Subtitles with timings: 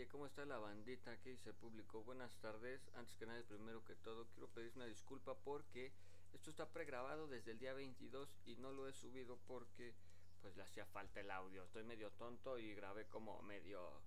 [0.00, 0.08] Calle?
[0.08, 1.16] ¿Cómo está la bandita?
[1.18, 2.02] ¿Qué dice el público?
[2.04, 2.80] Buenas tardes.
[2.94, 5.92] Antes que nada, primero que todo, quiero pedir una disculpa porque
[6.32, 9.94] esto está pregrabado desde el día 22 y no lo he subido porque
[10.40, 11.64] pues le hacía falta el audio.
[11.64, 14.00] Estoy medio tonto y grabé como medio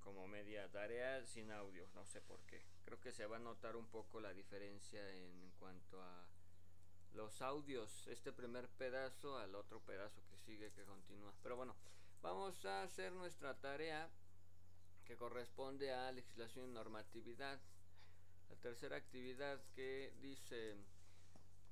[0.00, 2.64] como media tarea sin audio, no sé por qué.
[2.84, 6.26] Creo que se va a notar un poco la diferencia en cuanto a
[7.12, 11.32] los audios, este primer pedazo al otro pedazo que sigue que continúa.
[11.42, 11.76] Pero bueno,
[12.22, 14.10] Vamos a hacer nuestra tarea
[15.08, 17.58] que corresponde a legislación y normatividad.
[18.50, 20.76] La tercera actividad que dice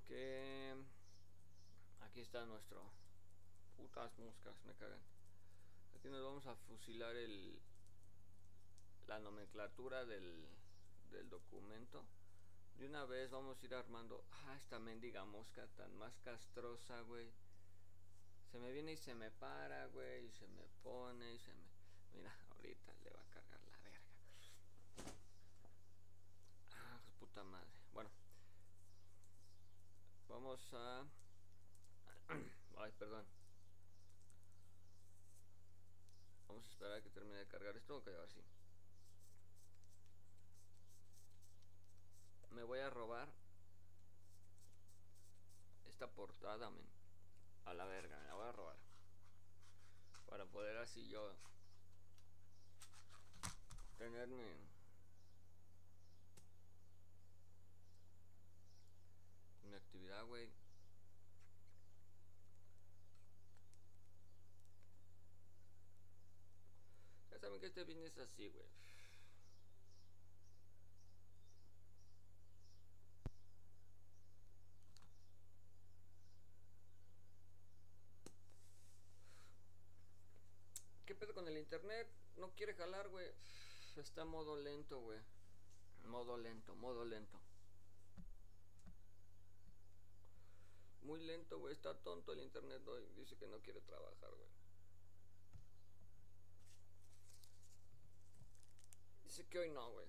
[0.08, 0.74] que
[2.00, 2.82] aquí está nuestro
[3.76, 5.02] putas moscas, me cagan.
[5.98, 7.60] Aquí nos vamos a fusilar el
[9.06, 10.48] la nomenclatura del,
[11.10, 12.04] del documento.
[12.78, 14.24] De una vez vamos a ir armando.
[14.32, 17.30] Ah, esta mendiga mosca tan más castrosa, güey.
[18.50, 21.66] Se me viene y se me para, güey, y se me pone y se me...
[22.14, 22.34] Mira,
[22.74, 24.00] le va a cargar la verga.
[26.74, 27.70] Ah, puta madre.
[27.92, 28.10] Bueno.
[30.28, 31.04] Vamos a...
[32.78, 33.24] Ay, perdón.
[36.48, 37.96] Vamos a esperar a que termine de cargar esto.
[37.98, 38.42] Ok, ahora sí.
[42.50, 43.28] Me voy a robar
[45.86, 46.70] esta portada.
[47.66, 48.76] A la verga, me la voy a robar.
[50.28, 51.34] Para poder así yo
[53.98, 54.42] tener mi,
[59.74, 60.48] actividad, güey.
[67.30, 68.66] Ya saben que este viene es así, güey.
[81.04, 82.08] ¿Qué pedo con el internet?
[82.36, 83.30] No quiere jalar, güey.
[83.96, 85.18] Está modo lento, güey.
[86.04, 87.40] Modo lento, modo lento.
[91.02, 91.72] Muy lento, güey.
[91.72, 93.06] Está tonto el internet hoy.
[93.16, 94.50] Dice que no quiere trabajar, güey.
[99.24, 100.06] Dice que hoy no, güey.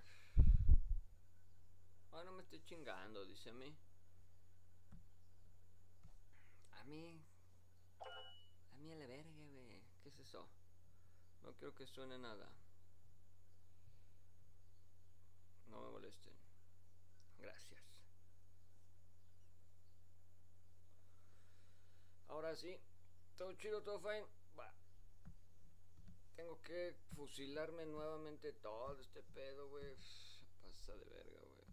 [2.12, 3.74] Ah, no me estoy chingando, dice a mí.
[6.72, 7.22] A mí.
[8.02, 9.82] A mí a la verga, güey.
[10.04, 10.46] ¿Qué es eso?
[11.44, 12.52] No quiero que suene nada.
[15.68, 16.34] No me molesten.
[17.40, 17.82] Gracias.
[22.28, 22.78] Ahora sí.
[23.38, 24.26] Todo chido, todo fine.
[24.58, 24.74] Va.
[26.36, 29.96] Tengo que fusilarme nuevamente todo este pedo, güey.
[30.62, 31.68] Pasa de verga, güey.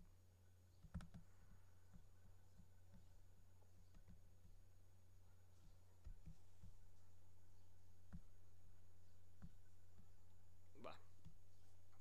[10.84, 10.98] Va.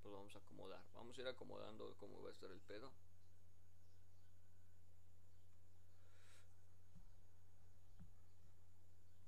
[0.01, 0.83] Pues vamos a acomodar.
[1.13, 2.91] Vamos ir acomodando cómo va a estar el pedo.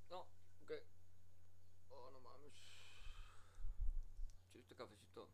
[0.09, 0.22] No,
[0.63, 0.72] ok.
[1.91, 2.53] Oh, no mames.
[4.51, 5.29] Sí, este cafecito.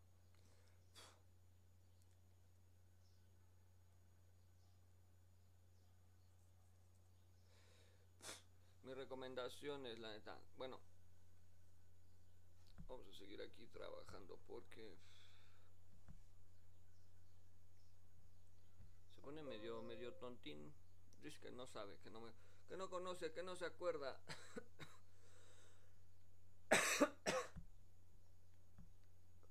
[8.84, 10.38] Mi recomendación es la neta.
[10.58, 10.82] Bueno,
[12.90, 14.98] vamos a seguir aquí trabajando porque
[19.22, 20.73] pone medio medio tontín.
[21.22, 22.32] Dice que no sabe, que no me,
[22.68, 24.20] que no conoce, que no se acuerda.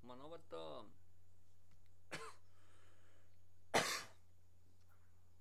[0.00, 0.86] Como no vato.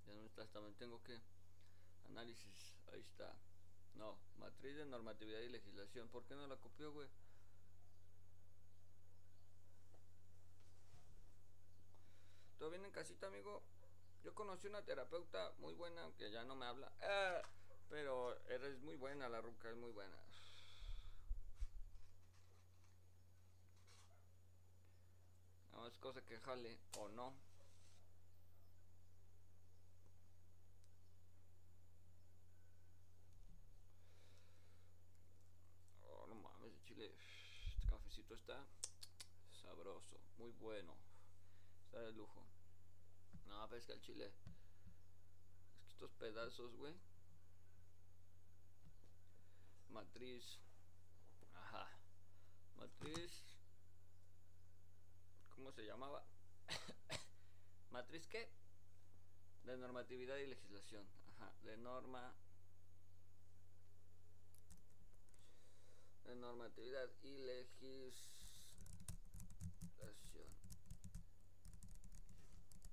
[0.06, 1.20] ya no está, también tengo que
[2.06, 3.34] análisis, ahí está.
[3.96, 6.08] No, matriz de normatividad y legislación.
[6.10, 7.08] ¿Por qué no la copió, güey?
[12.60, 13.64] ¿Todo bien en casita, amigo?
[14.24, 16.92] Yo conocí una terapeuta muy buena, aunque ya no me habla.
[17.01, 17.42] Ah,
[17.89, 20.18] pero eres muy buena, la ruca es muy buena.
[25.71, 27.33] No, es cosa que jale o no.
[36.04, 37.16] Oh, no mames, de chile.
[37.77, 38.66] Este cafecito está
[39.54, 40.94] sabroso, muy bueno.
[41.86, 42.45] Está de lujo.
[43.50, 44.31] No, ves que el chile.
[45.75, 46.96] Es que estos pedazos, güey.
[49.90, 50.60] Matriz.
[51.54, 51.90] Ajá.
[52.78, 53.44] Matriz.
[55.50, 56.24] ¿Cómo se llamaba?
[57.92, 58.50] ¿Matriz qué?
[59.66, 61.06] De normatividad y legislación.
[61.36, 61.52] Ajá.
[61.63, 62.34] De norma.
[66.24, 68.50] De normatividad y legislación.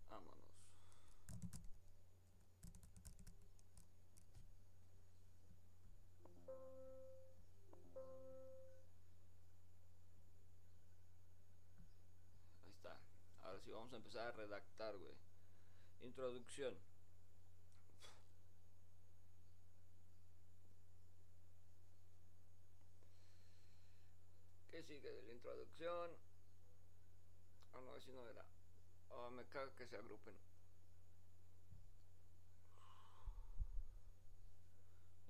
[0.09, 0.46] Vámonos.
[13.56, 15.14] Ahora sí vamos a empezar a redactar, güey.
[16.03, 16.76] Introducción.
[24.70, 26.11] ¿Qué sigue de la introducción?
[27.73, 28.44] Ah, no, así no era.
[29.08, 30.35] Oh, me caga que se agrupen.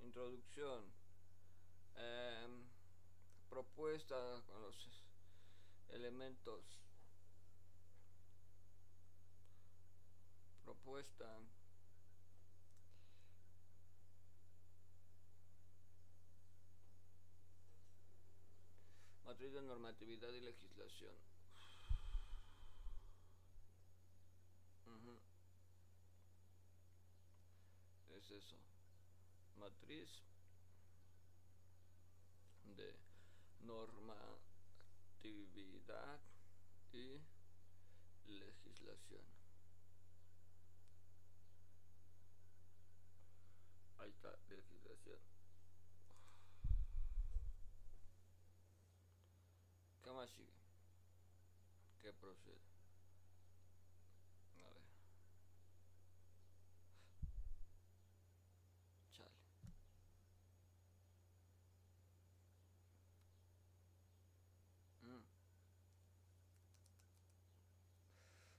[0.01, 0.83] Introducción.
[1.95, 2.65] Em,
[3.49, 5.05] propuesta con los
[5.91, 6.86] elementos.
[10.67, 11.25] Propuesta.
[19.25, 21.15] Matriz de normatividad y legislación.
[24.87, 25.21] Ujú.
[28.17, 28.57] Es eso.
[29.61, 30.11] Matriz
[32.77, 32.93] de
[33.61, 34.17] normatividad
[36.93, 37.23] y
[38.27, 39.23] legislación.
[43.99, 45.19] Ahí está, legislación.
[50.27, 50.53] ¿Qué más sigue?
[52.03, 52.61] ¿Qué procede?
[54.65, 54.83] A ver.
[59.13, 59.31] Chale.
[65.03, 65.23] Mm.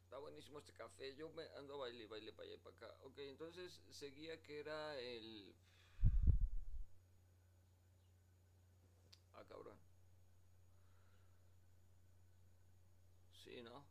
[0.03, 1.15] Está buenísimo este café.
[1.15, 2.95] Yo me ando baile, baile para allá y para acá.
[3.03, 5.53] Ok, entonces seguía que era el.
[9.33, 9.77] Ah, cabrón.
[13.43, 13.83] Sí, ¿no?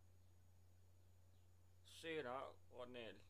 [2.14, 2.55] ¿No?
[2.70, 3.20] Con él.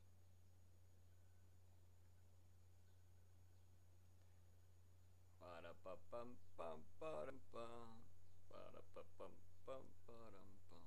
[5.40, 8.04] Para pa pam pam param pam.
[8.50, 9.32] Para pa pam
[9.64, 10.84] pam param pam.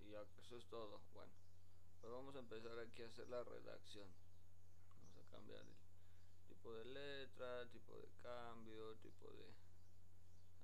[0.00, 0.98] Y ya, eso es todo.
[1.12, 1.32] Bueno,
[2.00, 4.27] pues vamos a empezar aquí a hacer la redacción.
[5.30, 9.52] Cambiar el tipo de letra, tipo de cambio, tipo de...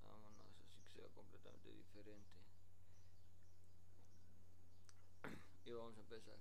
[0.03, 2.31] Vámonos, así que sea completamente diferente.
[5.65, 6.37] Y vamos a empezar.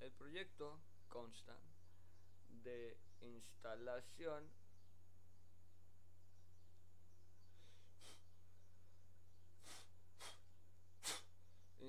[0.00, 0.78] El proyecto
[1.08, 1.56] consta
[2.62, 4.48] de instalación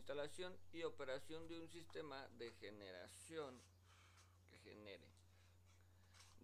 [0.02, 3.62] instalación y operación de un sistema de generación
[4.50, 5.21] que genere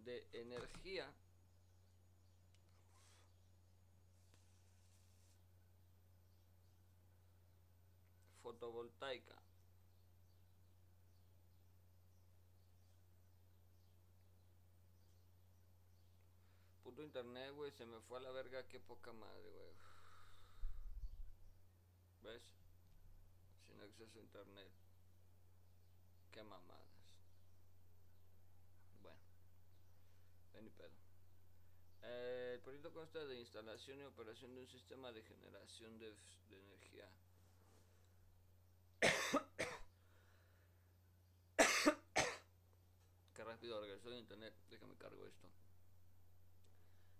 [0.07, 1.13] de energía
[8.41, 9.35] fotovoltaica
[16.83, 19.75] puto internet güey se me fue a la verga qué poca madre güey
[22.23, 22.43] ves
[23.65, 24.71] sin acceso a internet.
[26.31, 26.87] Qué mamadas.
[29.01, 29.19] Bueno,
[30.57, 30.91] ven y pedo.
[32.03, 36.15] Eh, el proyecto consta de instalación y operación de un sistema de generación de,
[36.49, 37.09] de energía.
[43.35, 44.53] Qué rápido regresó el internet.
[44.69, 45.47] Déjame cargo esto.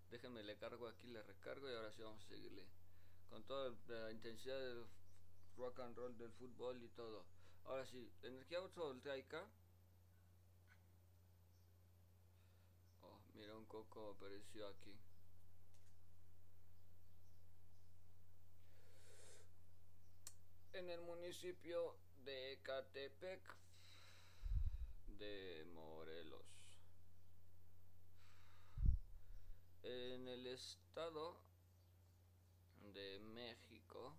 [0.09, 2.65] Déjenme le cargo aquí, le recargo y ahora sí vamos a seguirle.
[3.29, 4.85] Con toda la intensidad del
[5.57, 7.25] rock and roll del fútbol y todo.
[7.65, 9.45] Ahora sí, energía fotovoltaica.
[13.01, 14.95] Oh, mira un coco apareció aquí.
[20.73, 23.41] En el municipio de Ecatepec
[25.17, 26.45] de Morelos.
[29.81, 31.41] En el estado
[32.93, 34.15] de México.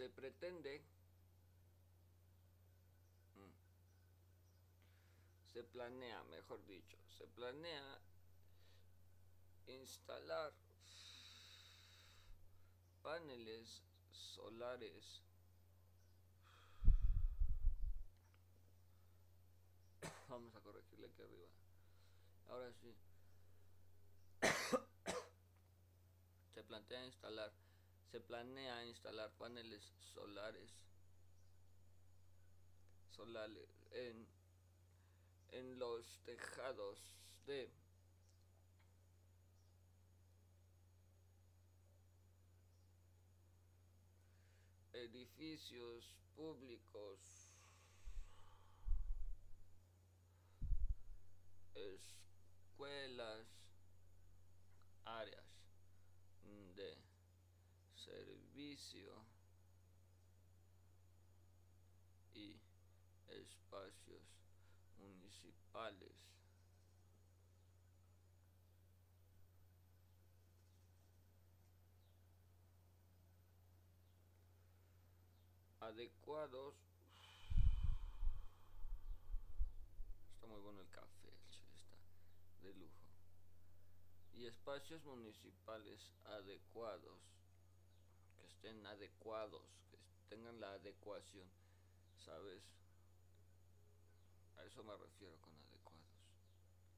[0.00, 0.80] Se pretende
[3.34, 3.52] mm,
[5.52, 8.00] se planea, mejor dicho, se planea
[9.66, 10.54] instalar
[13.02, 15.22] paneles solares
[20.30, 21.48] vamos a corregirle aquí arriba.
[22.48, 22.96] Ahora sí.
[26.54, 27.52] Se plantea instalar
[28.10, 30.72] se planea instalar paneles solares
[33.10, 34.26] solares en,
[35.52, 36.98] en los tejados
[37.46, 37.70] de
[44.92, 47.20] edificios públicos.
[51.74, 53.46] Escuelas
[55.04, 55.59] áreas
[58.10, 59.24] servicio
[62.34, 62.58] y
[63.28, 64.22] espacios
[64.98, 66.16] municipales.
[75.80, 76.76] adecuados.
[80.34, 81.88] Está muy bueno el café el está
[82.62, 82.94] de lujo.
[84.34, 87.18] Y espacios municipales adecuados
[88.60, 89.96] estén adecuados, que
[90.28, 91.48] tengan la adecuación,
[92.18, 92.62] ¿sabes?
[94.58, 96.04] A eso me refiero con adecuados.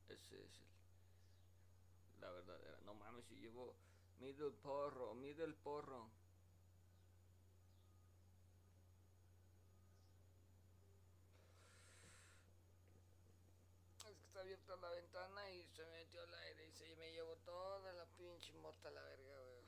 [0.09, 2.81] Ese es el, la verdadera.
[2.85, 3.77] No mames, si llevo,
[4.19, 6.11] mide el porro, mide el porro.
[14.09, 17.37] Es que está abierta la ventana y se metió al aire y se me llevó
[17.45, 19.63] toda la pinche mota a la verga, güey.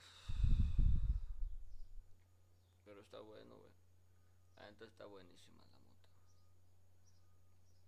[2.95, 3.73] Pero está bueno, güey.
[4.71, 5.99] Neta está buenísima la moto.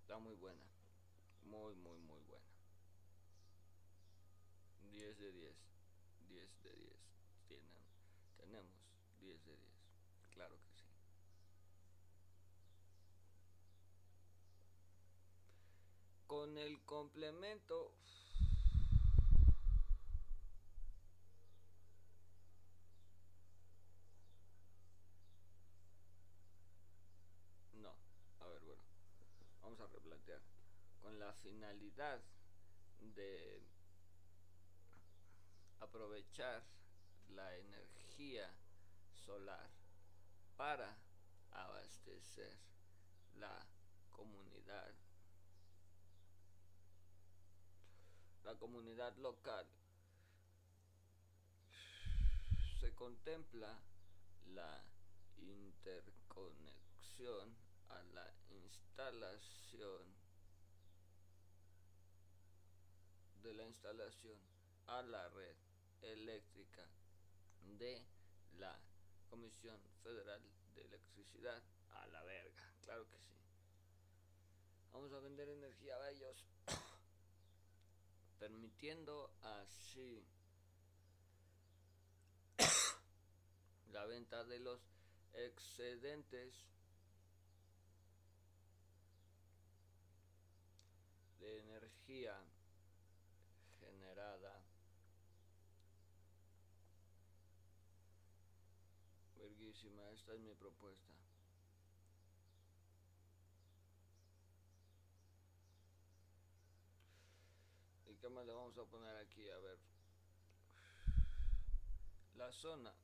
[0.00, 0.64] Está muy buena.
[1.44, 2.44] Muy, muy, muy buena.
[4.90, 5.56] 10 de 10.
[6.28, 6.92] 10 de 10.
[7.46, 7.70] Tienen,
[8.36, 8.74] tenemos
[9.20, 9.70] 10 de 10.
[10.32, 10.84] Claro que sí.
[16.26, 17.92] Con el complemento
[31.00, 32.20] con la finalidad
[33.00, 33.62] de
[35.80, 36.62] aprovechar
[37.30, 38.54] la energía
[39.12, 39.70] solar
[40.56, 40.96] para
[41.52, 42.56] abastecer
[43.38, 43.66] la
[44.10, 44.92] comunidad
[48.44, 49.66] la comunidad local
[52.80, 53.78] se contempla
[54.54, 54.84] la
[55.38, 57.56] interconexión
[57.88, 59.65] a la instalación
[63.42, 64.38] de la instalación
[64.86, 65.54] a la red
[66.00, 66.88] eléctrica
[67.78, 68.02] de
[68.58, 68.80] la
[69.28, 70.40] Comisión Federal
[70.74, 73.34] de Electricidad a la verga, claro que sí.
[74.92, 76.46] Vamos a vender energía a ellos,
[78.38, 80.26] permitiendo así
[83.92, 84.80] la venta de los
[85.34, 86.66] excedentes
[91.46, 92.36] energía
[93.80, 94.62] generada.
[99.36, 101.12] Verguísima esta es mi propuesta.
[108.08, 109.78] Y qué más le vamos a poner aquí a ver.
[112.34, 112.94] La zona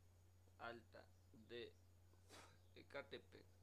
[0.58, 1.04] alta
[1.48, 1.72] de
[2.76, 3.61] Ecatepec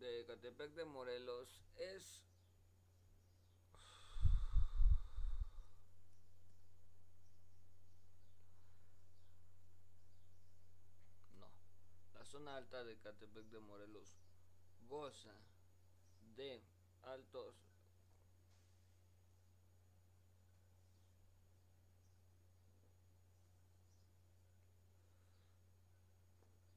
[0.00, 2.22] de Catepec de Morelos es
[11.38, 11.50] no
[12.14, 14.16] la zona alta de Catepec de Morelos
[14.88, 15.36] goza
[16.34, 16.62] de
[17.02, 17.54] altos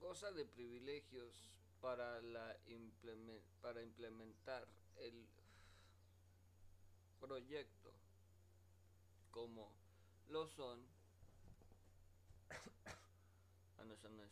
[0.01, 1.53] goza de privilegios
[1.83, 5.27] para, la implement, para implementar el
[7.19, 7.93] proyecto
[9.31, 9.69] como
[10.29, 10.79] lo son
[13.77, 14.31] ah no esa no es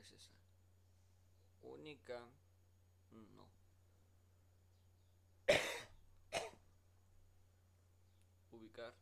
[0.00, 0.32] es esa.
[1.62, 2.18] Única
[3.12, 3.46] no.
[8.50, 8.92] Ubicar.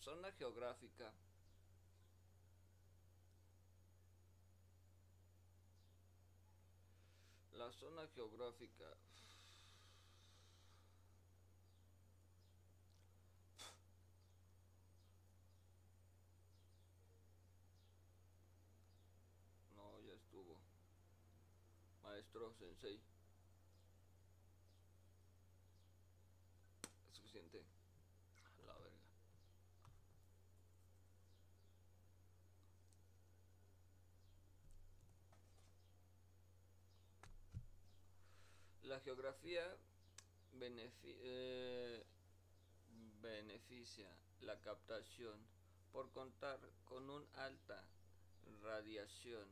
[0.00, 1.12] Zona geográfica.
[7.72, 8.96] Zona geográfica.
[19.76, 20.60] No ya estuvo.
[22.02, 23.00] Maestro sensei
[27.10, 27.62] es suficiente
[28.66, 29.00] la verga
[38.90, 39.64] La geografía
[40.60, 42.04] eh,
[43.22, 44.08] beneficia
[44.40, 45.46] la captación
[45.92, 47.84] por contar con una alta
[48.64, 49.46] radiación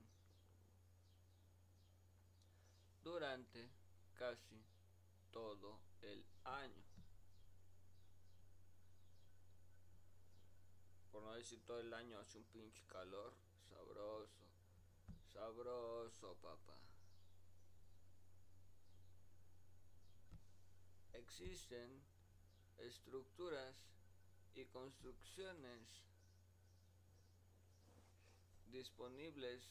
[3.04, 3.70] durante
[4.14, 4.60] casi
[5.30, 6.82] todo el año.
[11.12, 13.32] Por no decir todo el año hace un pinche calor
[13.68, 14.48] sabroso,
[15.32, 16.87] sabroso papá.
[21.18, 22.02] Existen
[22.78, 23.74] estructuras
[24.54, 26.04] y construcciones
[28.70, 29.62] disponibles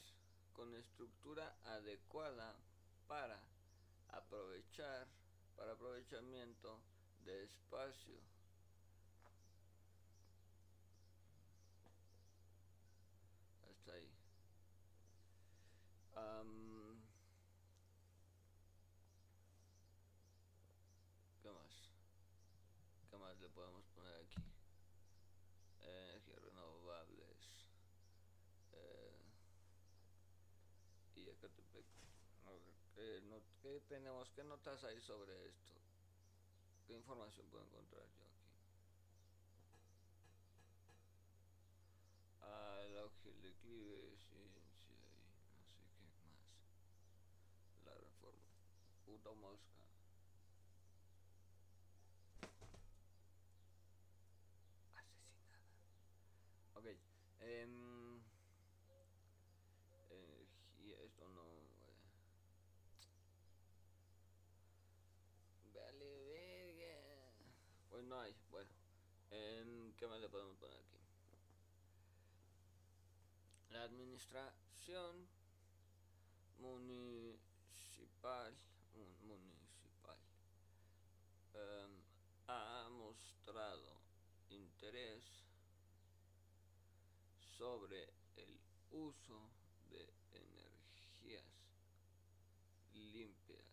[0.54, 2.56] con estructura adecuada
[3.08, 3.39] para
[4.10, 5.08] aprovechar
[5.58, 6.80] para aprovechamiento
[7.25, 8.20] de espacio.
[13.70, 14.12] Hasta ahí.
[21.42, 21.89] ¿Qué más?
[23.10, 24.44] ¿Qué más le podemos poner aquí?
[25.82, 27.67] Energías renovables.
[28.74, 29.17] Eh,
[31.15, 31.86] y Ecatepec.
[33.67, 34.32] ¿Qué, ¿Qué tenemos?
[34.32, 35.73] ¿Qué notas hay sobre esto?
[36.86, 38.47] ¿Qué información puedo encontrar yo aquí?
[42.43, 45.27] Ah, el auge, el declive, sí, sí, no sé qué más.
[47.84, 48.45] La reforma.
[49.06, 49.75] Puta mosca.
[56.75, 56.86] Ok.
[57.41, 57.67] Eh,
[60.10, 61.43] energía, esto no...
[61.43, 61.77] Eh.
[65.73, 67.32] Vale, verga.
[67.89, 68.34] Pues no hay.
[68.50, 68.70] Bueno.
[69.32, 70.98] Eh, ¿Qué más le podemos poner aquí?
[73.72, 75.28] La administración
[76.60, 77.38] municipal,
[79.24, 80.17] municipal
[81.54, 81.88] eh,
[82.48, 84.02] ha mostrado
[84.50, 85.24] interés
[87.58, 88.60] sobre el
[88.91, 89.50] uso
[89.89, 91.43] de energías
[92.93, 93.65] limpias.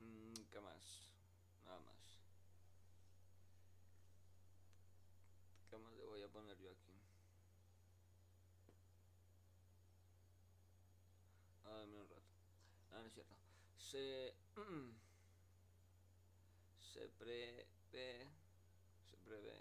[0.00, 1.12] Mm, ¿Qué más?
[1.64, 1.94] Nada más.
[5.70, 6.92] ¿Qué más le voy a poner yo aquí?
[11.64, 12.22] Ah, dame un rato.
[12.90, 13.34] No, no es cierto.
[13.90, 14.34] Se...
[16.92, 19.60] se pre se prevé,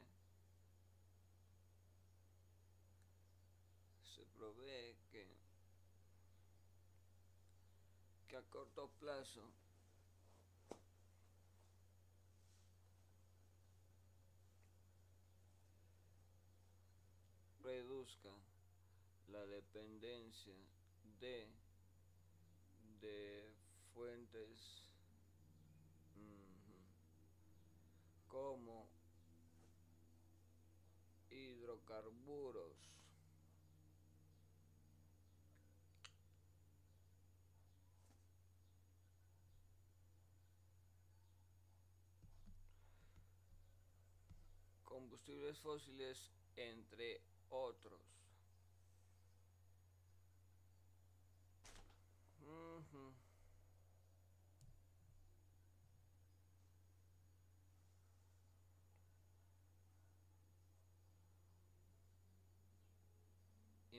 [4.04, 5.28] se provee que,
[8.28, 9.52] que a corto plazo
[17.64, 18.32] reduzca
[19.28, 20.56] la dependencia
[21.20, 21.48] de
[23.02, 23.55] de
[23.96, 24.86] fuentes
[28.28, 28.90] como
[31.32, 32.92] hidrocarburos.
[44.84, 48.15] combustibles fósiles entre otros.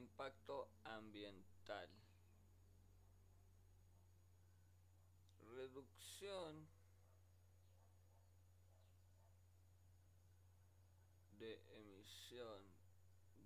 [0.06, 1.88] Impacto ambiental.
[5.56, 6.68] Reducción
[11.40, 12.62] de emisión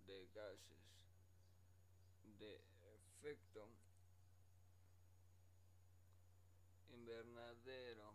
[0.06, 0.84] de gases
[2.38, 2.60] de
[2.94, 3.66] efecto
[6.90, 8.14] invernadero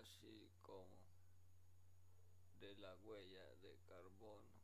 [0.00, 0.96] así como
[2.60, 4.56] de la huella de carbono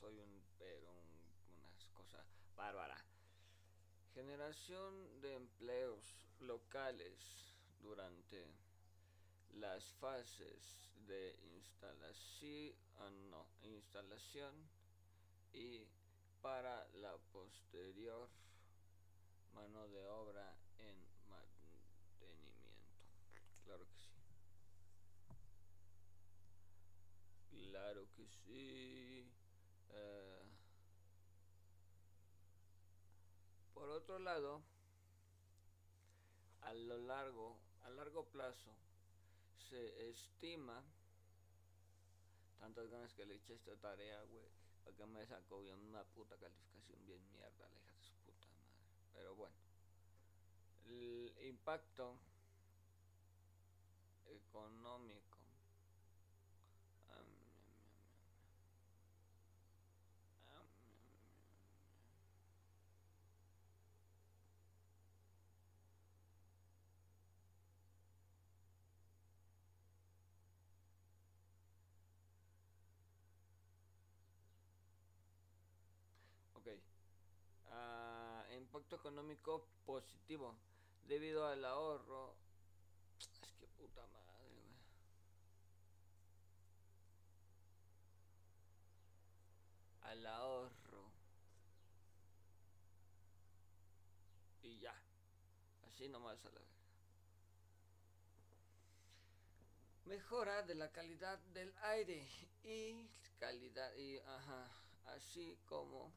[0.00, 0.92] soy un pero
[1.56, 3.08] unas cosas bárbaras
[4.18, 6.02] Generación de empleos
[6.40, 8.48] locales durante
[9.50, 14.68] las fases de instalación, ah, instalación
[15.52, 15.86] y
[16.42, 18.28] para la posterior
[19.52, 20.96] mano de obra en
[21.28, 22.26] mantenimiento.
[23.64, 24.10] Claro que sí.
[27.50, 29.37] Claro que sí.
[29.90, 30.42] Eh,
[33.74, 34.62] por otro lado,
[36.62, 38.74] a lo largo, a largo plazo,
[39.58, 40.82] se estima
[42.58, 44.48] tantas ganas que le eché esta tarea, güey,
[44.84, 48.46] para que me sacó bien una puta calificación bien mierda, la hija de su puta
[48.48, 48.72] madre.
[49.12, 49.56] Pero bueno,
[50.86, 52.18] el impacto
[54.26, 55.37] económico
[78.78, 80.56] impacto económico positivo
[81.02, 82.36] debido al ahorro.
[83.18, 84.68] Es que puta madre, güey.
[90.02, 91.10] Al ahorro.
[94.62, 94.94] Y ya.
[95.88, 96.68] Así nomás a la vez.
[100.04, 102.28] Mejora de la calidad del aire
[102.62, 103.08] y
[103.40, 104.70] calidad y ajá,
[105.04, 106.12] así como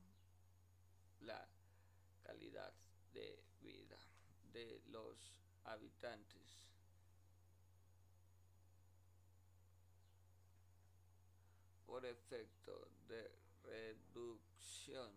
[1.21, 1.50] la
[2.31, 2.73] calidad
[3.13, 3.97] de vida
[4.53, 6.67] de los habitantes.
[11.85, 13.29] por efecto de
[13.65, 15.11] reducción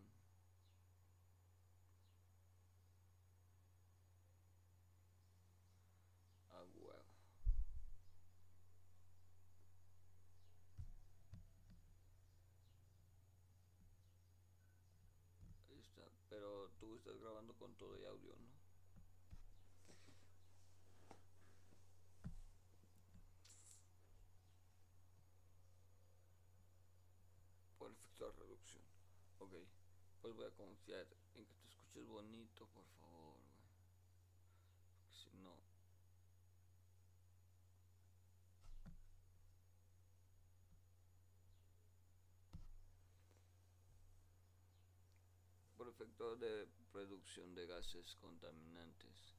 [16.35, 18.49] pero tú estás grabando con todo y audio, ¿no?
[27.77, 28.83] Por efecto de reducción.
[29.39, 29.53] Ok,
[30.23, 33.37] pues voy a confiar en que te escuches bonito, por favor,
[34.97, 35.55] Porque si no...
[46.05, 49.35] efecto de reducción de gases contaminantes,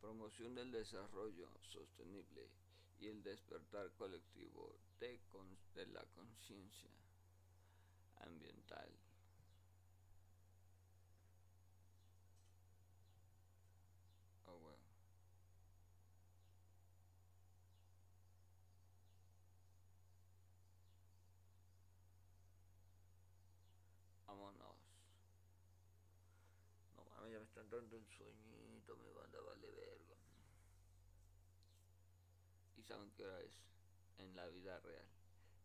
[0.00, 2.48] promoción del desarrollo sostenible
[2.98, 6.90] y el despertar colectivo de la conciencia
[8.16, 8.88] ambiental.
[14.46, 14.58] Oh,
[24.26, 24.80] Vámonos
[27.68, 30.16] dando un sueñito, me van a vale verga.
[32.76, 33.58] ¿Y saben qué hora es?
[34.18, 35.06] En la vida real,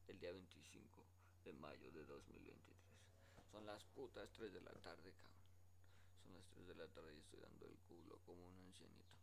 [0.07, 1.05] el día 25
[1.45, 2.77] de mayo de 2023.
[3.51, 5.35] Son las putas 3 de la tarde, cabrón.
[6.23, 9.15] Son las 3 de la tarde y estoy dando el culo como un ancianito.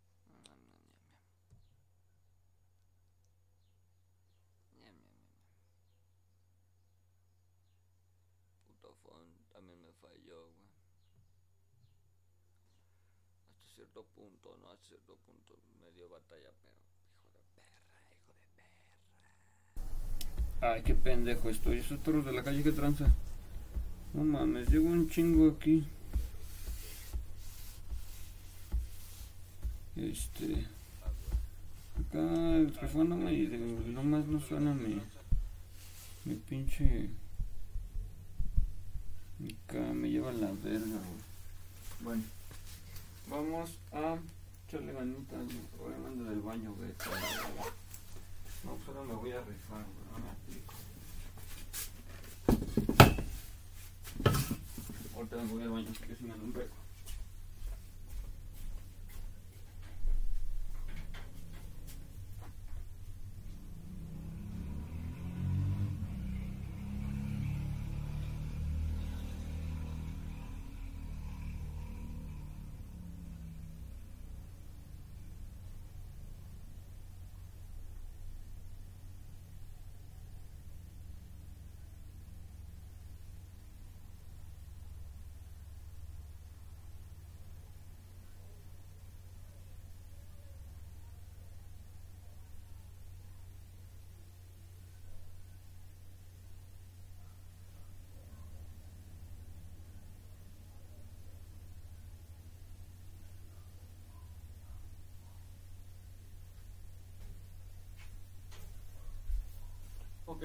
[8.67, 10.73] Puto phone también me falló, güey
[13.83, 18.21] cierto punto, no a cierto punto me dio batalla, pero hijo de perra, hijo de
[20.61, 20.75] perra.
[20.75, 23.13] Ay, qué pendejo estoy, esos perros de la calle que tranza.
[24.15, 25.85] No mames, llevo un chingo aquí.
[29.97, 30.65] Este.
[31.99, 33.49] Acá el teléfono y
[33.89, 35.03] nomás no suena mi.
[36.25, 37.11] Mi pinche.
[39.41, 39.57] Mi
[39.93, 41.01] me lleva la verga,
[42.01, 42.23] Bueno.
[43.29, 44.19] Vamos a
[44.67, 45.47] echarle ganitas
[45.81, 46.91] obviamente del baño, güey.
[48.65, 50.75] No, solo me voy a rifar, no me aplico.
[55.17, 56.82] Ahorita me voy al baño, que si me un.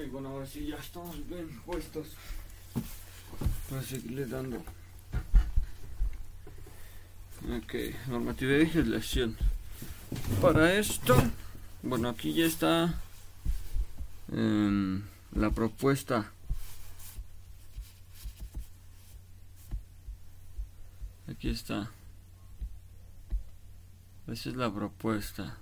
[0.06, 2.06] Bueno, ahora sí ya estamos bien puestos
[3.68, 4.58] para seguirle dando.
[7.56, 7.74] Ok,
[8.06, 9.36] normativa de legislación.
[10.40, 11.16] Para esto,
[11.82, 12.94] bueno, aquí ya está
[14.30, 16.30] em, la propuesta.
[21.28, 21.90] Aquí está.
[24.28, 25.58] Esa es la propuesta.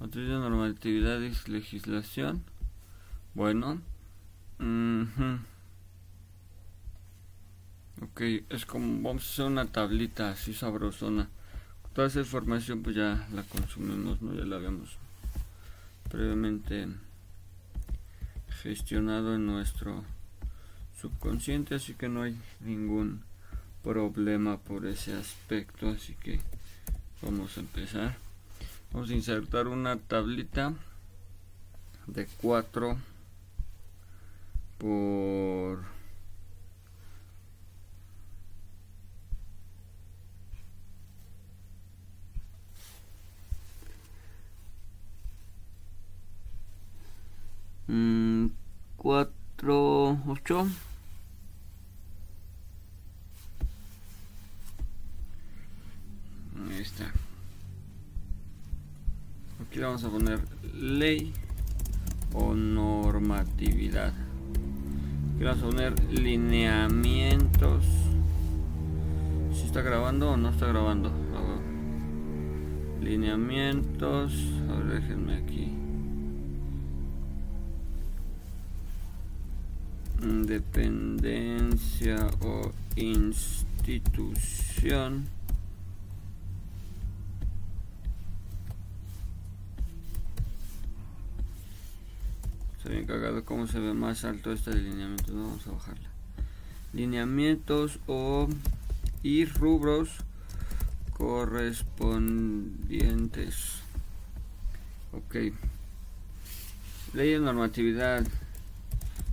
[0.00, 2.44] Materia de normatividad y legislación.
[3.34, 3.80] Bueno.
[8.00, 11.28] Ok, es como vamos a hacer una tablita así sabrosona.
[11.94, 14.34] Toda esa información pues ya la consumimos, ¿no?
[14.34, 14.96] Ya la habíamos
[16.08, 16.86] previamente
[18.62, 20.04] gestionado en nuestro
[21.00, 23.22] subconsciente, así que no hay ningún
[23.82, 26.40] problema por ese aspecto, así que
[27.22, 28.27] vamos a empezar.
[28.92, 30.74] Vamos a insertar una tablita
[32.06, 32.96] de 4
[34.78, 35.84] por
[47.88, 48.46] mm,
[48.96, 50.68] cuatro ocho.
[56.70, 57.12] Ahí está
[59.60, 60.40] aquí vamos a poner
[60.74, 61.32] ley
[62.32, 64.12] o normatividad.
[65.34, 67.84] Aquí vamos a poner lineamientos.
[69.52, 71.10] Si está grabando o no está grabando
[73.00, 74.32] lineamientos.
[74.68, 75.72] A ver déjenme aquí.
[80.46, 84.18] Dependencia o institución
[92.88, 96.08] está bien cagado cómo se ve más alto este lineamiento vamos a bajarla.
[96.94, 98.48] Lineamientos o
[99.22, 100.08] y rubros
[101.12, 103.82] correspondientes.
[105.12, 105.34] Ok.
[107.12, 108.26] Ley de normatividad.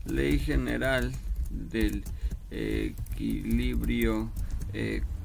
[0.05, 1.13] Ley General
[1.49, 2.03] del
[2.51, 4.31] Equilibrio
[4.73, 5.15] Ecológico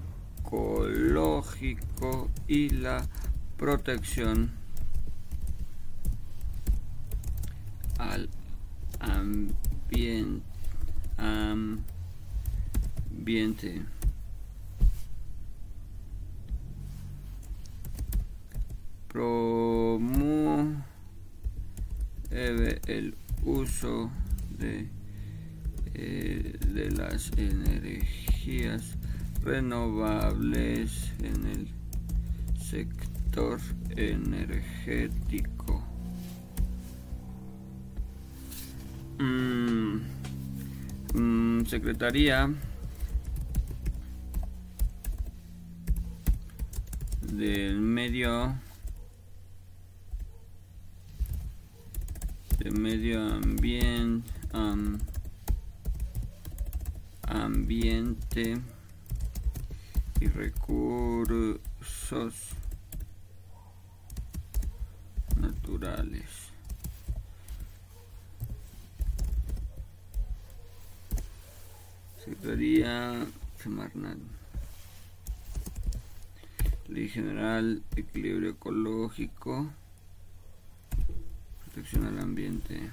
[2.47, 3.05] y la
[3.57, 4.60] Protección
[8.01, 8.29] al
[8.99, 9.43] ambiente.
[19.09, 20.01] Promueve
[22.87, 24.11] el uso
[24.59, 24.89] de,
[25.95, 28.95] eh, de las energías
[29.43, 31.69] renovables en el
[32.61, 33.61] sector
[33.97, 35.60] energético.
[39.21, 40.01] Mm,
[41.13, 42.51] mm, Secretaría
[47.21, 48.55] del medio
[52.59, 54.31] de medio ambiente
[57.29, 58.59] ambiente
[60.19, 61.61] y recursos
[65.37, 66.50] naturales.
[72.25, 73.27] Secretaría
[73.63, 74.19] Semarnat.
[76.89, 79.71] Ley General, Equilibrio Ecológico,
[81.65, 82.91] Protección al Ambiente.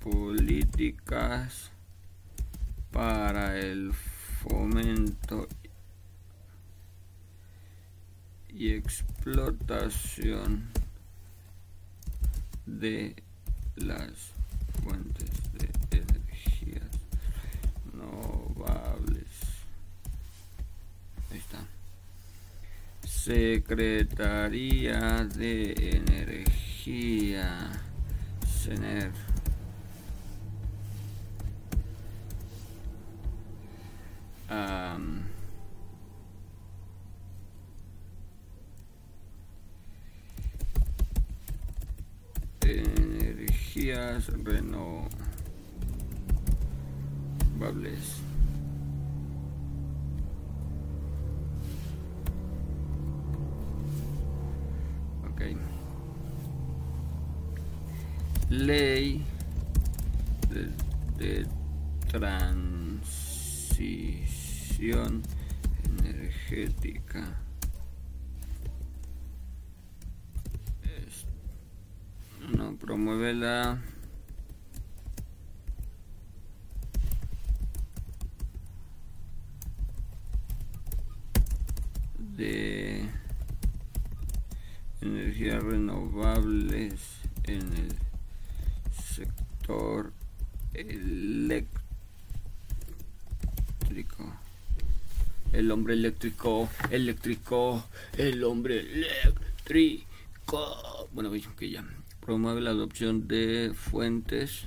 [0.00, 1.70] políticas
[2.94, 5.48] para el fomento
[8.48, 10.70] y explotación
[12.66, 13.16] de
[13.74, 14.30] las
[14.80, 16.88] fuentes de energías
[17.92, 19.26] renovables.
[21.32, 21.66] Ahí está.
[23.04, 24.44] Secretaría
[25.24, 27.72] de Energía.
[28.46, 29.33] CENER.
[34.50, 35.24] Um,
[43.74, 45.10] energías renovables.
[55.28, 55.42] Ok.
[58.50, 59.24] Ley
[60.48, 60.70] de,
[61.18, 61.46] de
[63.74, 65.22] transición
[65.98, 67.40] energética.
[72.56, 73.82] No promueve la
[82.18, 83.08] de
[85.00, 87.96] energías renovables en el
[88.92, 90.12] sector
[90.74, 91.83] eléctrico.
[95.54, 97.84] El hombre eléctrico, eléctrico,
[98.18, 100.08] el hombre eléctrico.
[101.12, 101.84] Bueno, veis que ya
[102.20, 104.64] promueve la adopción de fuentes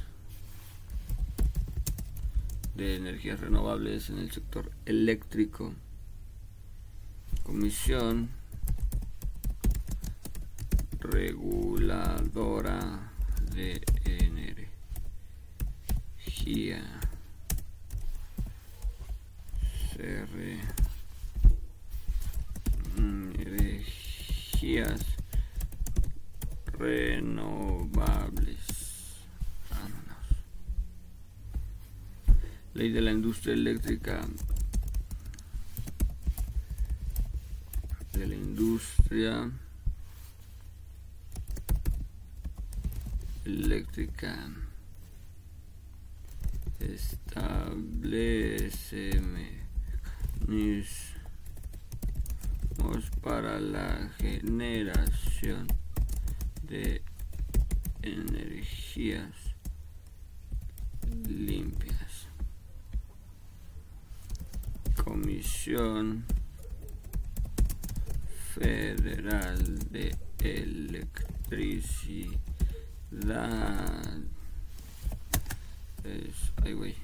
[2.76, 5.74] de energías renovables en el sector eléctrico.
[7.44, 8.30] Comisión
[11.02, 13.12] reguladora
[13.54, 13.82] de
[16.26, 17.07] energía.
[19.98, 20.30] CR
[22.98, 25.02] energías
[26.78, 28.60] renovables.
[29.72, 30.28] Vámonos.
[32.76, 34.22] Ley de la industria eléctrica.
[38.14, 39.52] De la industria
[43.46, 44.38] eléctrica.
[46.80, 48.28] Establece
[50.48, 51.18] mecanismos
[53.22, 55.68] para la generación
[56.64, 57.02] de
[58.02, 59.34] energías
[61.28, 62.28] limpias.
[65.04, 66.26] Comisión
[68.56, 72.38] Federal de Electricidad.
[76.04, 76.96] Es, ay, güey.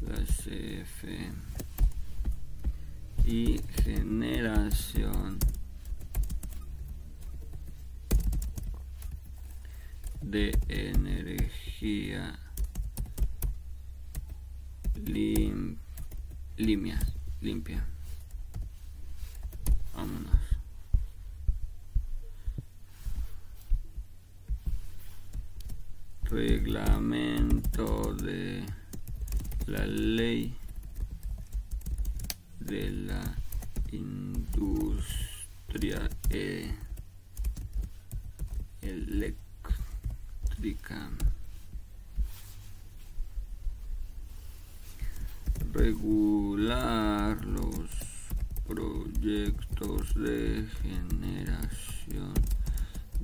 [0.00, 1.04] La CF.
[3.26, 5.38] Y generación
[10.22, 12.38] de energía
[15.04, 15.76] lim,
[16.56, 16.98] limpia,
[17.40, 17.84] limpia.
[19.94, 20.40] Vámonos.
[26.24, 28.64] Reglamento de
[29.66, 30.54] la ley
[32.66, 33.34] de la
[33.92, 35.20] industria
[36.30, 36.74] e-
[38.82, 39.36] eléctrica.
[45.72, 47.88] Regular los
[48.66, 52.34] proyectos de generación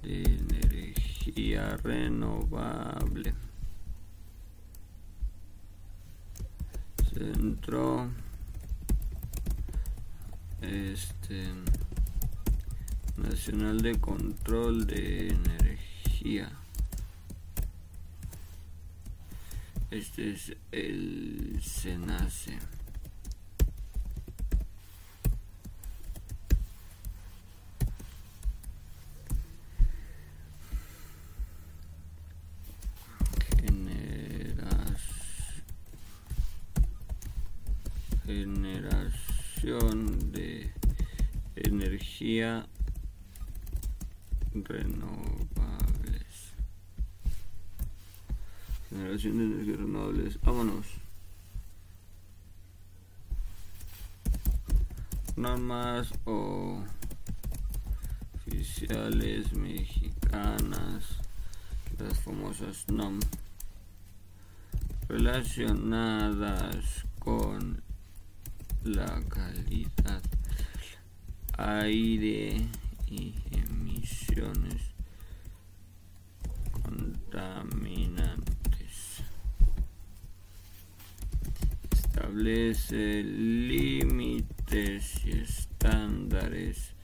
[0.03, 3.34] de energía renovable.
[7.12, 8.09] Centro
[10.62, 11.52] este
[13.16, 16.50] Nacional de Control de Energía.
[19.90, 22.58] Este es el SENACE.
[50.42, 50.86] Vámonos.
[55.36, 56.82] Normas o
[58.34, 61.18] oficiales mexicanas.
[62.00, 63.20] Las famosas NOM.
[65.09, 67.80] relacionadas con
[68.82, 70.22] la calidad
[71.59, 72.66] aire
[73.07, 74.82] y emisiones
[76.72, 78.51] contaminantes.
[82.32, 86.94] Establece límites y estándares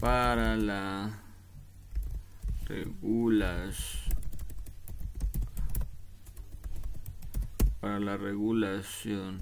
[0.00, 1.22] para la
[2.66, 4.16] regulación
[7.80, 9.40] para la regulación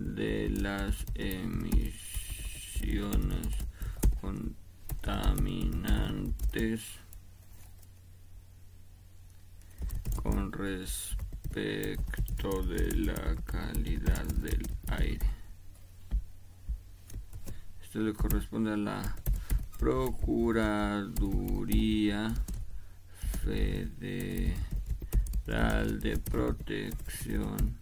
[0.00, 1.86] de las emisiones
[4.20, 6.82] contaminantes
[10.20, 11.96] con respecto de
[12.96, 15.26] la calidad del aire.
[17.82, 19.16] Esto le corresponde a la
[19.78, 22.34] Procuraduría
[23.42, 24.56] Federal
[26.00, 27.78] de protección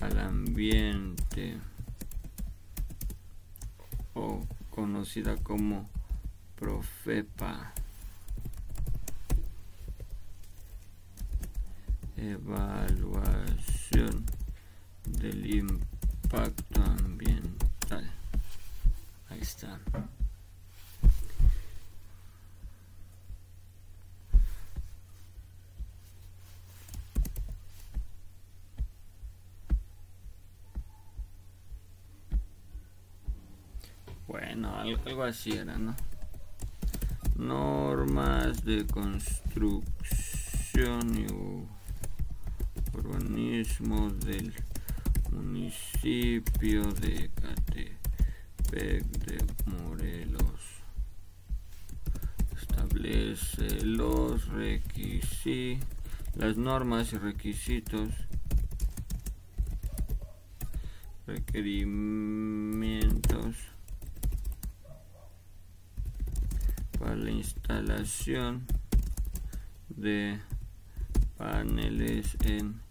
[0.00, 1.58] al ambiente
[4.14, 5.90] o conocida como
[6.56, 7.74] Profepa.
[12.20, 14.14] Evaluación
[15.06, 18.10] del impacto ambiental.
[19.30, 19.78] Ahí está.
[34.26, 35.94] Bueno, algo así era, ¿no?
[37.36, 39.86] Normas de construcción
[41.16, 41.26] y
[43.18, 44.52] urbanismo del
[45.32, 50.78] municipio de Catepec de Morelos.
[52.60, 55.86] Establece los requisitos,
[56.36, 58.08] las normas y requisitos,
[61.26, 63.56] requerimientos
[66.98, 68.66] para la instalación
[69.88, 70.38] de
[71.36, 72.87] paneles en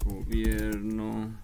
[0.10, 1.38] gobierno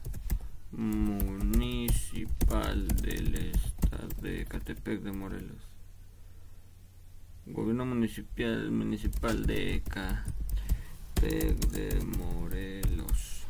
[0.72, 5.62] municipal del estado de Catepec de Morelos.
[7.46, 13.44] Gobierno municipal municipal de Catepec de Morelos.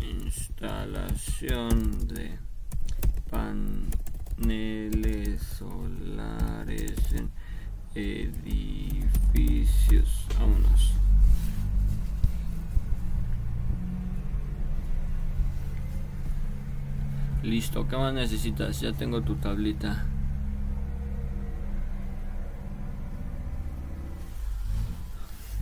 [0.00, 2.38] Instalación de
[4.42, 7.30] paneles solares en
[7.94, 8.96] edificios.
[10.38, 10.92] Vámonos.
[17.42, 18.80] Listo, ¿qué más necesitas?
[18.80, 20.04] Ya tengo tu tablita.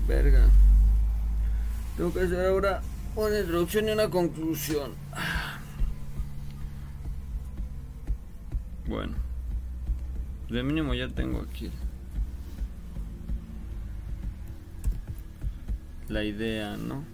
[0.07, 0.49] Verga.
[1.97, 2.81] Tengo que hacer ahora
[3.17, 4.93] una introducción y una conclusión.
[8.91, 9.15] Bueno,
[10.49, 11.71] de mínimo ya tengo aquí
[16.09, 17.05] la idea, ¿no?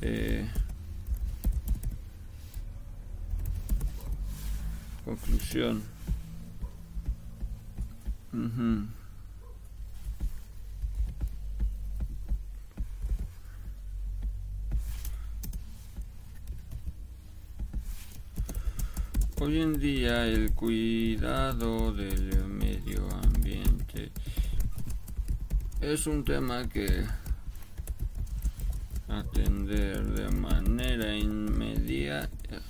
[0.00, 0.50] Eh,
[5.04, 5.80] conclusión.
[8.32, 9.01] Uh
[19.44, 24.12] Hoy en día el cuidado del medio ambiente
[25.80, 27.04] es un tema que
[29.08, 32.62] atender de manera inmediata,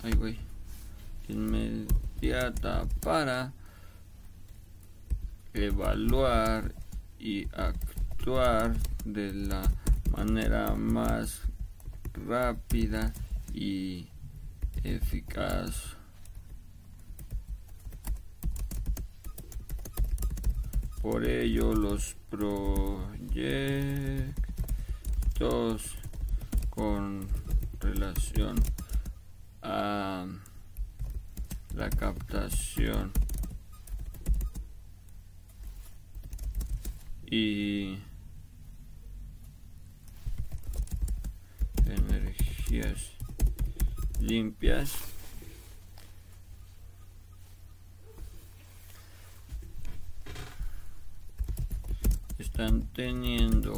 [1.28, 3.52] inmediata para
[5.52, 6.74] evaluar
[7.18, 9.70] y actuar de la
[10.16, 11.42] manera más
[12.26, 13.12] rápida
[13.52, 14.08] y
[14.84, 16.00] eficaz
[21.02, 23.02] Por ello, los proyectos
[26.70, 27.26] con
[27.80, 28.54] relación
[29.62, 30.26] a
[31.74, 33.10] la captación
[37.26, 37.98] y
[41.86, 43.10] energías
[44.20, 45.11] limpias
[52.62, 53.74] están teniendo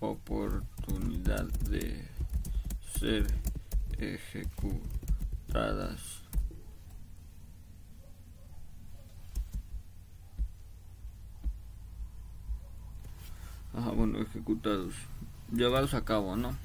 [0.00, 2.08] oportunidad de
[2.98, 3.26] ser
[3.98, 4.80] ejecutadas.
[13.74, 14.94] Ajá, bueno, ejecutados,
[15.52, 16.56] llevados a cabo, ¿no?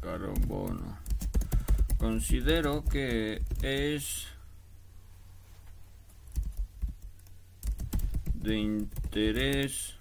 [0.00, 0.98] carbono.
[1.96, 4.26] Considero que es
[8.34, 9.94] de interés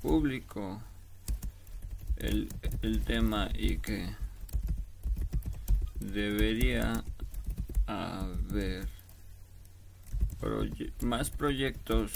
[0.00, 0.80] público
[2.16, 2.48] el,
[2.80, 4.08] el tema y que
[6.00, 7.04] debería
[7.86, 8.99] haber
[11.02, 12.12] más proyectos.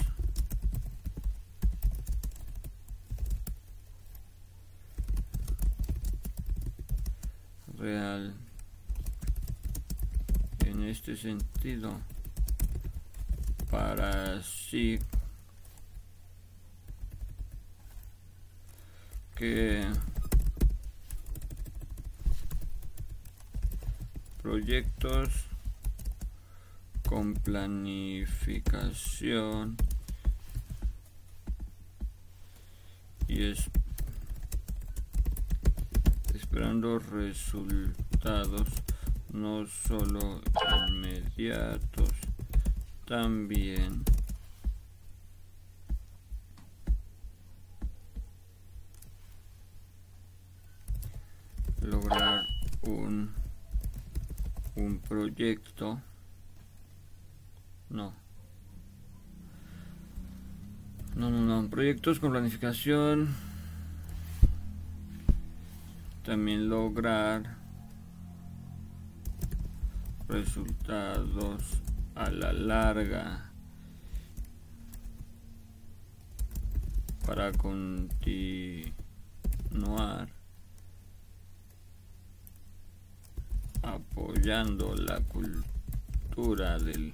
[7.77, 8.33] Real.
[10.65, 11.99] En este sentido
[13.69, 14.99] para así
[19.35, 19.85] que
[24.41, 25.54] proyectos
[27.07, 29.77] con planificación.
[33.27, 33.69] Y es
[36.33, 38.67] esperando resultados
[39.31, 40.41] no solo
[40.89, 42.11] inmediatos
[43.05, 44.03] también
[51.81, 52.45] lograr
[52.83, 53.33] un
[54.75, 56.01] un proyecto
[57.89, 58.13] no.
[61.15, 61.69] No, no, no.
[61.69, 63.33] Proyectos con planificación.
[66.23, 67.55] También lograr
[70.27, 71.81] resultados
[72.15, 73.51] a la larga
[77.25, 78.93] para continuar
[83.81, 87.13] apoyando la cultura del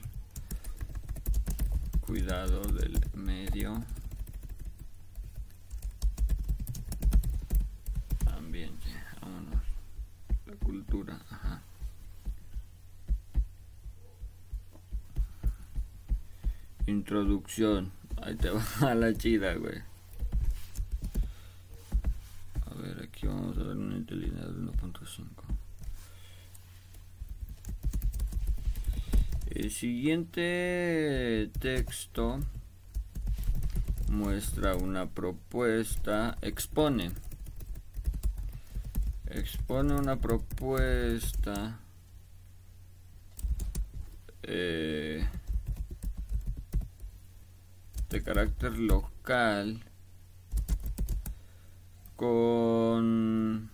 [2.12, 3.72] cuidado del medio
[8.26, 8.88] ambiente.
[9.22, 9.64] Vámonos.
[10.46, 11.18] La cultura.
[11.30, 11.62] Ajá.
[16.86, 17.94] Introducción.
[18.22, 18.62] Ahí te va
[18.96, 19.82] la chida, güey.
[22.70, 25.51] A ver, aquí vamos a ver una inteligencia de 1.5.
[29.62, 32.40] El siguiente texto
[34.10, 37.12] muestra una propuesta, expone,
[39.28, 41.80] expone una propuesta
[44.42, 45.28] eh,
[48.10, 49.84] de carácter local
[52.16, 53.70] con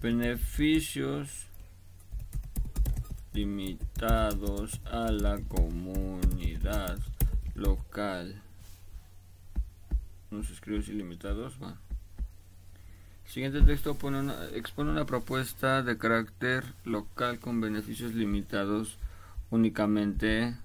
[0.00, 1.49] beneficios
[3.32, 6.98] limitados a la comunidad
[7.54, 8.42] local.
[10.30, 11.76] No se escribe limitados, va.
[13.24, 13.96] Siguiente texto
[14.54, 18.98] expone una propuesta de carácter local con beneficios limitados
[19.50, 20.56] únicamente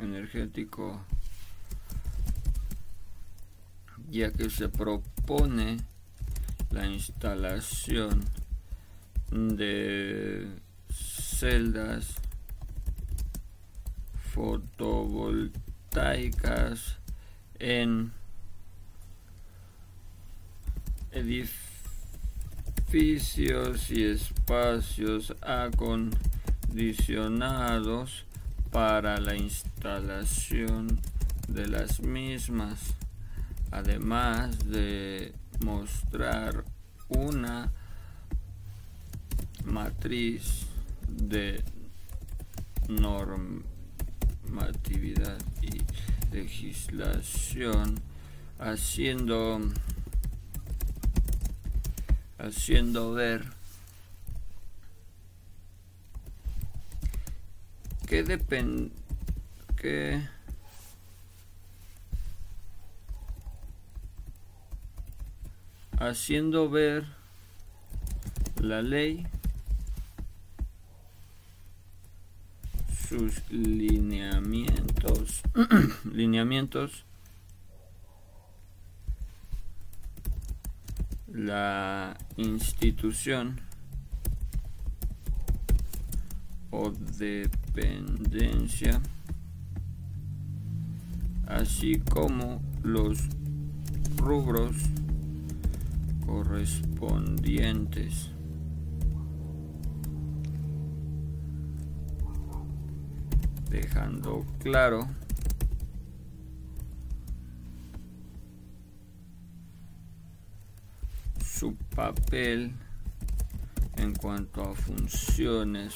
[0.00, 1.00] energético
[4.14, 5.78] ya que se propone
[6.70, 8.24] la instalación
[9.32, 10.46] de
[10.88, 12.14] celdas
[14.32, 16.98] fotovoltaicas
[17.58, 18.12] en
[21.10, 21.50] edificios
[23.90, 28.26] y espacios acondicionados
[28.70, 31.00] para la instalación
[31.48, 32.94] de las mismas
[33.74, 36.64] además de mostrar
[37.08, 37.72] una
[39.64, 40.66] matriz
[41.08, 41.64] de
[42.86, 45.82] normatividad y
[46.32, 48.00] legislación
[48.60, 49.60] haciendo
[52.38, 53.44] haciendo ver
[58.06, 58.92] que depende
[59.76, 60.33] que
[65.98, 67.06] haciendo ver
[68.60, 69.26] la ley
[73.08, 75.42] sus lineamientos
[76.12, 77.04] lineamientos
[81.32, 83.60] la institución
[86.70, 89.00] o dependencia
[91.46, 93.18] así como los
[94.16, 94.74] rubros
[96.26, 98.30] correspondientes.
[103.70, 105.08] Dejando claro
[111.64, 112.72] su papel
[113.96, 115.94] en cuanto a funciones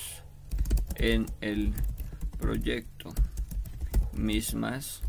[0.96, 1.74] en el
[2.38, 3.12] proyecto.
[4.12, 5.02] Mismas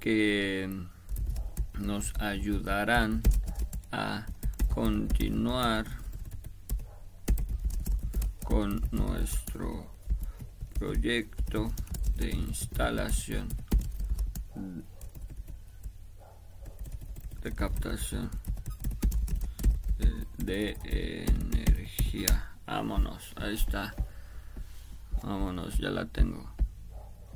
[0.00, 0.68] que
[1.78, 3.22] nos ayudarán
[3.92, 4.26] a
[4.74, 5.86] continuar
[8.44, 9.86] con nuestro
[10.78, 11.70] proyecto
[12.16, 13.48] de instalación
[17.42, 18.30] de captación
[20.38, 20.76] de,
[21.28, 22.50] energía.
[22.66, 23.94] Vámonos, ahí está.
[25.22, 26.50] Vámonos, ya la tengo.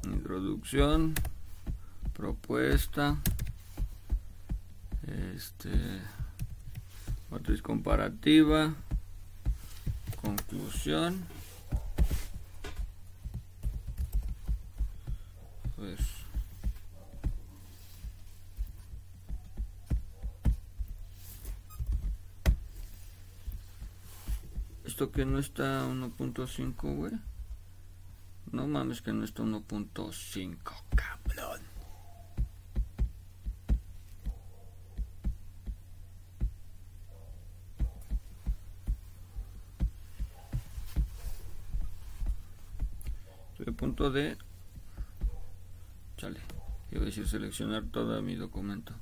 [0.05, 1.15] Introducción,
[2.13, 3.17] propuesta,
[5.35, 5.71] este,
[7.35, 8.76] matriz comparativa,
[10.22, 11.24] conclusión.
[15.74, 15.99] Pues
[24.85, 27.12] esto que no está 1.5, güey.
[28.53, 30.57] No mames que no está 1.5,
[30.95, 31.64] cabrón.
[43.67, 44.37] A punto de...
[46.17, 46.41] Chale.
[46.91, 48.93] Iba a decir seleccionar todo mi documento.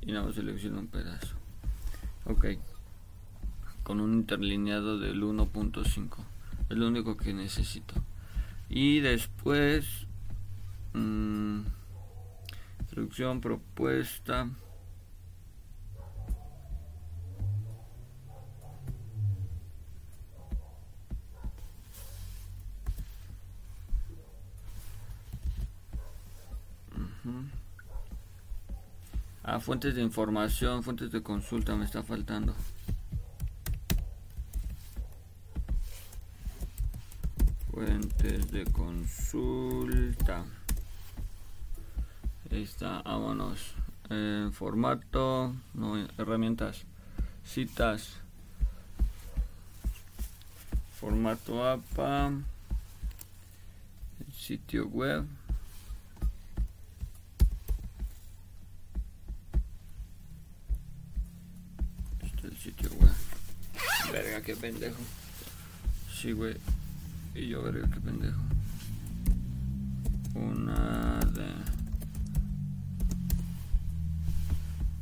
[0.00, 1.34] Y nada más selecciono un pedazo.
[2.24, 2.46] Ok.
[3.82, 6.16] Con un interlineado del 1.5.
[6.70, 7.94] Es lo único que necesito
[8.74, 10.06] y después
[10.94, 11.60] mmm,
[12.80, 14.48] instrucción propuesta
[29.44, 32.54] Ah, fuentes de información, fuentes de consulta me está faltando.
[37.72, 40.44] fuentes de consulta.
[42.50, 43.74] Ahí está vámonos.
[44.10, 46.84] Eh, formato no herramientas
[47.44, 48.20] citas.
[51.00, 52.32] Formato APA
[54.32, 55.26] sitio web
[64.42, 65.02] qué pendejo
[66.22, 66.54] sí güey
[67.34, 68.40] y yo veré qué pendejo.
[70.34, 71.46] Una de.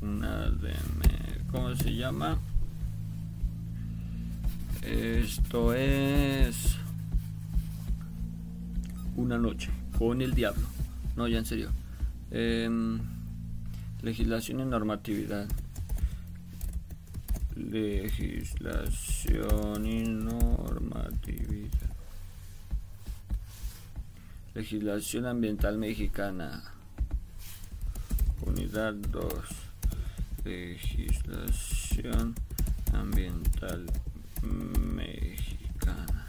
[0.07, 0.73] Una de.
[1.51, 2.39] ¿Cómo se llama?
[4.83, 6.77] Esto es.
[9.17, 10.67] Una noche con el diablo.
[11.17, 11.71] No, ya en serio.
[12.31, 13.01] Em,
[14.03, 15.49] legislación y normatividad.
[17.69, 21.91] Legislación y normatividad.
[24.55, 26.73] Legislación ambiental mexicana.
[28.41, 29.25] Unidad 2.
[30.45, 32.35] Legislación
[32.95, 33.85] ambiental
[34.43, 36.29] mexicana.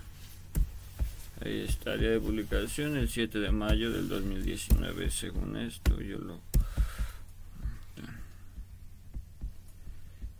[1.44, 5.10] Ahí estaría de publicación el 7 de mayo del 2019.
[5.10, 6.51] Según esto, yo lo.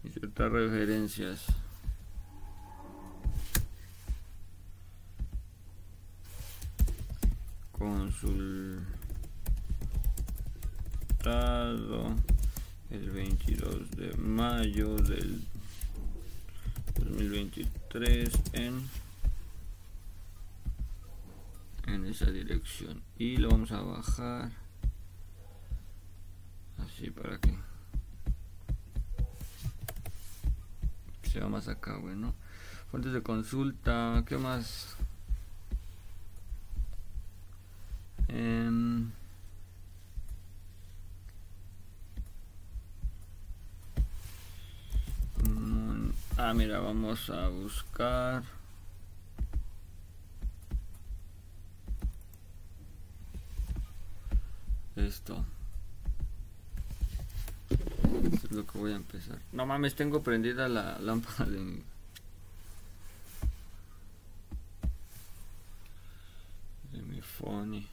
[0.04, 1.46] Y ciertas referencias.
[7.82, 8.86] consultado
[12.92, 15.42] el 22 de mayo del
[17.00, 18.88] 2023 en
[21.88, 24.52] en esa dirección y lo vamos a bajar
[26.78, 27.58] así para que
[31.32, 32.34] sea más acá bueno
[32.90, 34.98] fuentes de consulta qué más
[38.28, 39.12] em,
[46.38, 48.44] ah mira vamos a buscar.
[54.96, 55.46] Esto.
[58.24, 59.40] Es lo que voy a empezar.
[59.52, 61.84] No mames, tengo prendida la lámpara de mi...
[66.92, 67.86] De mi phone.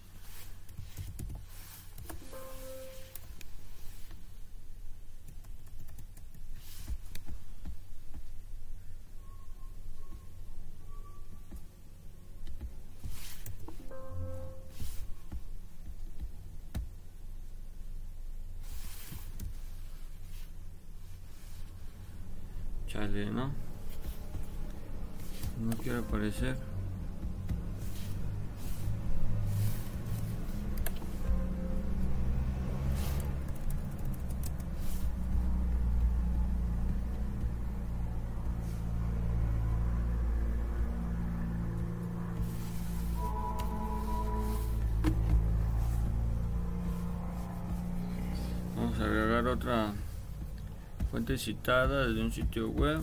[48.77, 49.95] Vamos a agregar otra
[51.11, 53.01] Fuente citada desde un sitio web.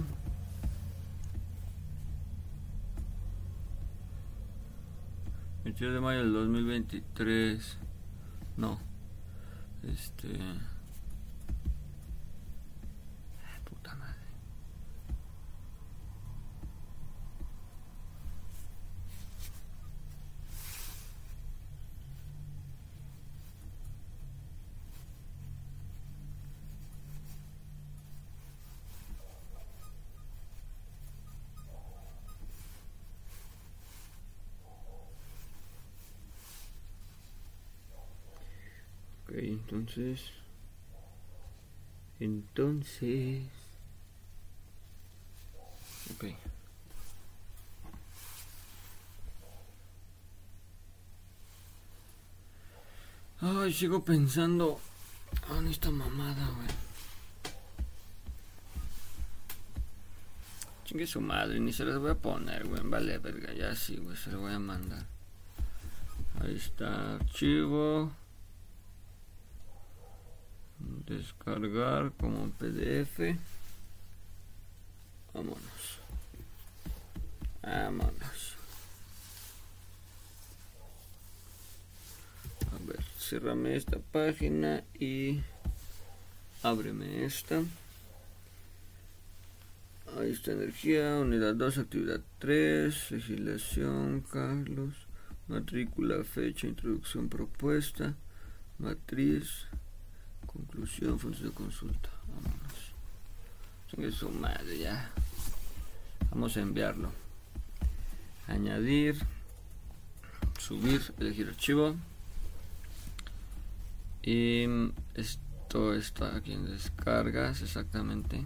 [5.77, 7.77] El de mayo del 2023.
[8.55, 8.79] No.
[9.83, 10.29] Este.
[39.85, 40.31] Entonces
[42.19, 43.43] entonces
[46.15, 46.25] ok.
[53.41, 54.79] Ay sigo pensando
[55.49, 56.67] ah en esta mamada güey.
[60.85, 64.17] Chingue su madre ni se las voy a poner güey vale verga ya sí güey
[64.17, 65.05] se lo voy a mandar.
[66.41, 68.11] Ahí está archivo
[71.05, 73.37] descargar como pdf
[75.33, 75.99] vámonos.
[77.61, 78.55] Vámonos.
[82.71, 85.41] A ver cerrame esta página y
[86.63, 87.63] ábreme esta.
[90.17, 94.93] Ahí está energía unidad 2 actividad 3 legislación Carlos.
[95.47, 98.15] Matrícula fecha introducción propuesta
[98.79, 99.67] matriz
[100.55, 102.09] Conclusión, fuentes de consulta.
[103.93, 104.15] Vámonos.
[104.15, 105.11] su madre, ya.
[106.31, 107.11] Vamos a enviarlo.
[108.47, 109.17] Añadir.
[110.57, 111.95] Subir, elegir archivo.
[114.23, 114.65] Y
[115.13, 118.45] esto está aquí en descargas, exactamente.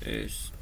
[0.00, 0.52] Es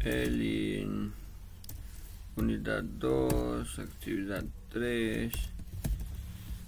[0.00, 1.12] el
[2.38, 5.32] Unidad 2, actividad 3.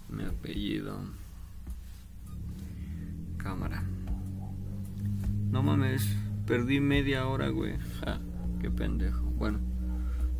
[0.08, 0.98] Mi apellido.
[3.36, 3.84] Cámara.
[5.52, 6.08] No mames,
[6.44, 7.76] perdí media hora, güey.
[8.00, 8.18] Ja,
[8.60, 9.22] qué pendejo.
[9.22, 9.60] Bueno,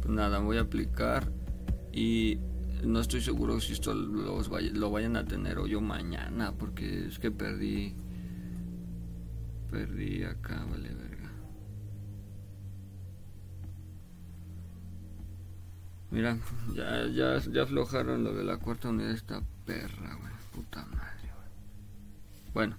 [0.01, 1.31] pues nada, voy a aplicar
[1.93, 2.41] y
[2.83, 7.21] no estoy seguro si esto los lo vayan a tener o yo mañana, porque es
[7.21, 7.95] que perdí.
[9.71, 11.10] Perdí acá, vale, ver.
[16.11, 16.37] Mira,
[16.75, 20.33] ya, ya, ya aflojaron lo de la cuarta unidad esta perra, güey.
[20.53, 22.53] Puta madre, güey.
[22.53, 22.77] Bueno,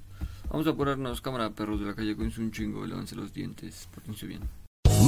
[0.49, 2.85] vamos a ponernos cámara perros de la calle con un chingo.
[2.85, 3.87] Lávense los dientes.
[3.93, 4.41] Pórtense bien.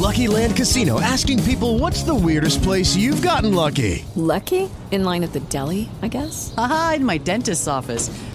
[0.03, 4.05] Lucky Land Casino asking people what's the weirdest place you've gotten lucky.
[4.15, 4.69] Lucky?
[4.91, 6.53] In line at the deli, I guess?
[6.57, 8.09] Aha, in my dentist's office.